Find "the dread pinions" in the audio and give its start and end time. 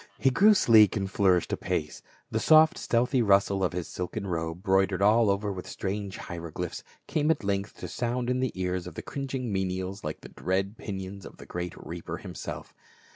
10.21-11.23